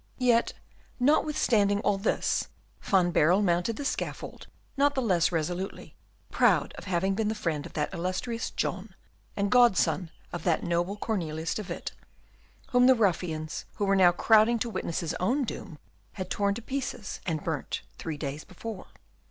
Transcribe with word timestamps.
Yet, 0.17 0.53
notwithstanding 0.99 1.79
all 1.81 1.99
this, 1.99 2.47
Van 2.81 3.11
Baerle 3.11 3.43
mounted 3.43 3.75
the 3.75 3.85
scaffold 3.85 4.47
not 4.75 4.95
the 4.95 5.01
less 5.03 5.31
resolutely, 5.31 5.95
proud 6.31 6.73
of 6.75 6.85
having 6.85 7.13
been 7.13 7.27
the 7.27 7.35
friend 7.35 7.67
of 7.67 7.73
that 7.73 7.93
illustrious 7.93 8.49
John, 8.49 8.95
and 9.37 9.51
godson 9.51 10.09
of 10.33 10.43
that 10.43 10.63
noble 10.63 10.97
Cornelius 10.97 11.53
de 11.53 11.61
Witt, 11.61 11.91
whom 12.69 12.87
the 12.87 12.95
ruffians, 12.95 13.65
who 13.75 13.85
were 13.85 13.95
now 13.95 14.11
crowding 14.11 14.57
to 14.57 14.71
witness 14.71 15.01
his 15.01 15.13
own 15.19 15.43
doom, 15.43 15.77
had 16.13 16.31
torn 16.31 16.55
to 16.55 16.63
pieces 16.63 17.19
and 17.27 17.43
burnt 17.43 17.83
three 17.99 18.17
days 18.17 18.43
before. 18.43 18.87